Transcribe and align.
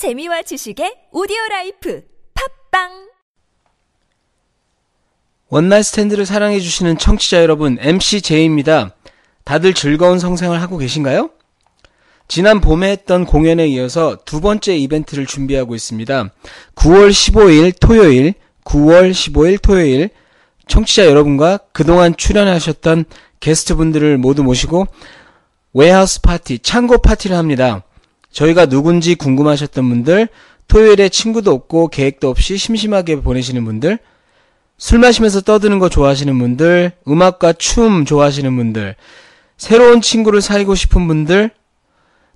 재미와 0.00 0.40
지식의 0.40 1.08
오디오 1.12 1.36
라이프 1.50 2.02
팟빵 2.70 3.10
one 5.50 5.63
night 5.63 5.84
stand를 5.84 6.24
사랑해 6.24 6.58
주시는 6.58 6.96
청취자 6.96 7.42
여러분, 7.42 7.76
MC 7.78 8.22
제이입니다. 8.22 8.94
다들 9.44 9.74
즐거운 9.74 10.18
성생활 10.18 10.58
하고 10.62 10.78
계신가요? 10.78 11.28
지난 12.28 12.62
봄에 12.62 12.90
했던 12.92 13.26
공연에 13.26 13.66
이어서 13.68 14.16
두 14.24 14.40
번째 14.40 14.74
이벤트를 14.74 15.26
준비하고 15.26 15.74
있습니다. 15.74 16.30
9월 16.76 17.10
15일 17.10 17.74
토요일, 17.78 18.32
9월 18.64 19.10
15일 19.10 19.60
토요일, 19.60 20.08
청취자 20.66 21.04
여러분과 21.04 21.58
그동안 21.72 22.16
출연하셨던 22.16 23.04
게스트분들을 23.40 24.16
모두 24.16 24.44
모시고 24.44 24.86
warehouse 25.74 26.22
파티, 26.22 26.58
창고 26.60 26.96
파티를 26.96 27.36
합니다. 27.36 27.84
저희가 28.32 28.66
누군지 28.66 29.14
궁금하셨던 29.14 29.88
분들, 29.88 30.28
토요일에 30.68 31.08
친구도 31.08 31.50
없고 31.52 31.88
계획도 31.88 32.28
없이 32.28 32.56
심심하게 32.56 33.20
보내시는 33.20 33.64
분들, 33.64 33.98
술 34.78 34.98
마시면서 34.98 35.40
떠드는 35.42 35.78
거 35.78 35.88
좋아하시는 35.88 36.38
분들, 36.38 36.92
음악과 37.08 37.54
춤 37.54 38.04
좋아하시는 38.04 38.56
분들, 38.56 38.96
새로운 39.56 40.00
친구를 40.00 40.40
사귀고 40.40 40.74
싶은 40.74 41.06
분들, 41.06 41.50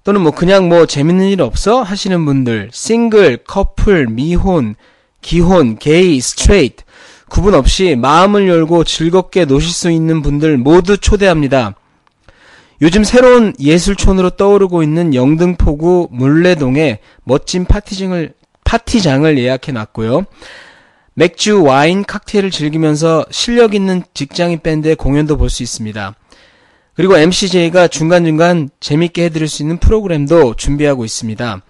또는 0.03 0.21
뭐 0.21 0.33
그냥 0.33 0.69
뭐 0.69 0.85
재밌는 0.85 1.29
일 1.29 1.41
없어 1.41 1.83
하시는 1.83 2.25
분들, 2.25 2.69
싱글, 2.73 3.39
커플, 3.39 4.07
미혼, 4.07 4.75
기혼, 5.23 5.79
게이, 5.79 6.21
straight, 6.21 6.85
구분 7.31 7.55
없이 7.55 7.97
마음을 7.97 8.47
열고 8.47 8.85
즐겁게 8.85 9.47
노실 9.47 9.71
수 9.71 9.91
있는 9.91 10.21
분들 10.21 10.59
모두 10.59 10.99
초대합니다. 10.99 11.75
요즘 12.83 13.05
새로운 13.05 13.55
예술촌으로 13.61 14.31
떠오르고 14.31 14.83
있는 14.83 15.15
영등포구 15.15 16.09
물레동에 16.11 16.99
멋진 17.23 17.65
파티장을, 17.65 18.33
파티장을 18.65 19.39
예약해 19.39 19.73
놨고요. 19.73 20.27
맥주, 21.15 21.63
와인, 21.63 22.05
칵테일을 22.05 22.51
즐기면서 22.51 23.25
실력 23.31 23.75
있는 23.75 24.03
직장인 24.15 24.61
밴드의 24.61 24.97
공연도 24.97 25.37
볼 25.37 25.49
수 25.49 25.63
있습니다. 25.63 26.15
그리고 26.95 27.17
MCJ가 27.17 27.89
중간중간 27.89 28.71
재밌게 28.81 29.25
해드릴 29.25 29.49
수 29.49 29.63
있는 29.63 29.79
프로그램도 29.79 30.55
준비하고 30.55 31.05
있습니다. 31.05 31.63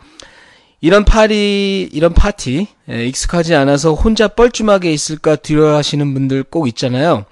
이런 0.80 1.05
파리, 1.06 1.89
이런 1.92 2.12
파티, 2.12 2.66
에, 2.91 3.06
익숙하지 3.06 3.55
않아서 3.55 3.94
혼자 3.94 4.28
뻘쭘하게 4.28 4.92
있을까 4.92 5.36
두려워하시는 5.36 6.12
분들 6.12 6.42
꼭 6.44 6.68
있잖아요. 6.68 7.24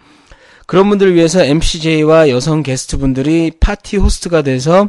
그런 0.66 0.88
분들을 0.88 1.14
위해서 1.14 1.44
MCJ와 1.44 2.28
여성 2.28 2.62
게스트분들이 2.62 3.52
파티 3.58 3.96
호스트가 3.96 4.42
돼서 4.42 4.88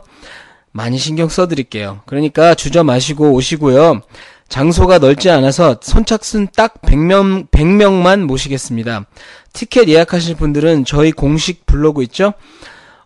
많이 0.71 0.97
신경 0.97 1.29
써드릴게요. 1.29 2.01
그러니까 2.05 2.55
주저 2.55 2.83
마시고 2.83 3.31
오시고요. 3.33 4.01
장소가 4.49 4.99
넓지 4.99 5.29
않아서 5.29 5.79
선착순 5.81 6.49
딱 6.55 6.81
100명, 6.81 7.47
100명만 7.49 8.25
모시겠습니다. 8.25 9.05
티켓 9.53 9.87
예약하실 9.87 10.35
분들은 10.35 10.83
저희 10.85 11.11
공식 11.11 11.65
블로그 11.65 12.03
있죠? 12.03 12.33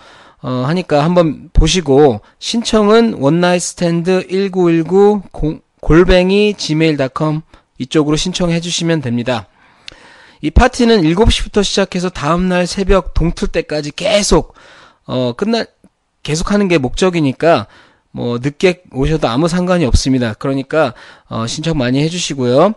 어, 0.45 0.63
하니까 0.67 1.03
한번 1.03 1.49
보시고 1.53 2.21
신청은 2.37 3.15
원나잇스탠드 3.15 4.27
1919 4.27 5.23
골뱅이 5.81 6.53
gmail.com 6.53 7.41
이쪽으로 7.79 8.15
신청해 8.15 8.59
주시면 8.59 9.01
됩니다. 9.01 9.47
이 10.41 10.51
파티는 10.51 11.01
7시부터 11.01 11.63
시작해서 11.63 12.09
다음날 12.09 12.67
새벽 12.67 13.15
동틀 13.15 13.47
때까지 13.47 13.89
계속 13.95 14.53
어 15.05 15.33
끝날 15.33 15.65
계속 16.21 16.51
하는 16.51 16.67
게 16.67 16.77
목적이니까 16.77 17.65
뭐 18.11 18.37
늦게 18.37 18.83
오셔도 18.91 19.27
아무 19.27 19.47
상관이 19.47 19.83
없습니다. 19.85 20.35
그러니까 20.35 20.93
어 21.27 21.47
신청 21.47 21.75
많이 21.75 21.99
해 22.03 22.07
주시고요. 22.07 22.75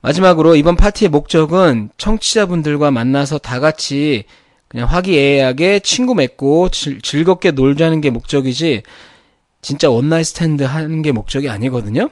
마지막으로 0.00 0.56
이번 0.56 0.76
파티의 0.76 1.10
목적은 1.10 1.90
청취자분들과 1.98 2.90
만나서 2.90 3.36
다 3.36 3.60
같이 3.60 4.24
그냥 4.68 4.86
화기애애하게 4.88 5.80
친구 5.80 6.14
맺고 6.14 6.68
즐, 6.70 7.00
즐겁게 7.00 7.52
놀자는 7.52 8.00
게 8.00 8.10
목적이지 8.10 8.82
진짜 9.62 9.90
one 9.90 10.03
night 10.03 10.24
stand 10.24 10.62
하는 10.62 11.02
게 11.02 11.12
목적이 11.12 11.48
아니거든요. 11.48 12.10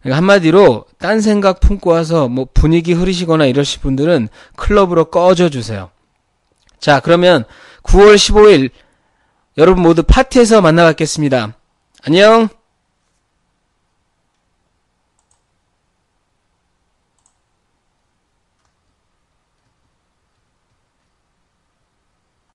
그러니까 0.00 0.16
한마디로 0.18 0.84
딴 0.98 1.20
생각 1.20 1.60
품고 1.60 1.90
와서 1.90 2.28
뭐 2.28 2.46
분위기 2.52 2.92
흐리시거나 2.92 3.46
이러실 3.46 3.80
분들은 3.80 4.28
클럽으로 4.56 5.06
꺼져 5.06 5.48
주세요. 5.48 5.90
자, 6.78 7.00
그러면 7.00 7.44
9월 7.82 8.14
15일 8.14 8.70
여러분 9.58 9.82
모두 9.82 10.02
파티에서 10.02 10.60
만나 10.60 10.86
뵙겠습니다. 10.88 11.56
안녕! 12.04 12.48